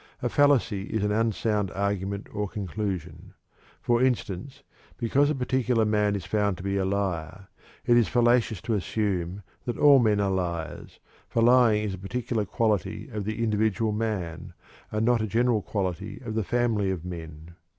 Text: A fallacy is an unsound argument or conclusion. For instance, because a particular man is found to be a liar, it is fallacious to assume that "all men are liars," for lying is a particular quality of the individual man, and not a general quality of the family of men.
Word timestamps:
A 0.23 0.29
fallacy 0.29 0.85
is 0.85 1.03
an 1.03 1.11
unsound 1.11 1.69
argument 1.75 2.25
or 2.33 2.47
conclusion. 2.47 3.35
For 3.83 4.01
instance, 4.01 4.63
because 4.97 5.29
a 5.29 5.35
particular 5.35 5.85
man 5.85 6.15
is 6.15 6.25
found 6.25 6.57
to 6.57 6.63
be 6.63 6.75
a 6.75 6.85
liar, 6.85 7.49
it 7.85 7.95
is 7.97 8.07
fallacious 8.07 8.61
to 8.63 8.73
assume 8.73 9.43
that 9.65 9.77
"all 9.77 9.99
men 9.99 10.19
are 10.19 10.31
liars," 10.31 10.99
for 11.29 11.43
lying 11.43 11.83
is 11.83 11.93
a 11.93 11.99
particular 11.99 12.45
quality 12.45 13.09
of 13.09 13.25
the 13.25 13.43
individual 13.43 13.91
man, 13.91 14.53
and 14.91 15.05
not 15.05 15.21
a 15.21 15.27
general 15.27 15.61
quality 15.61 16.19
of 16.25 16.33
the 16.33 16.43
family 16.43 16.89
of 16.89 17.05
men. 17.05 17.53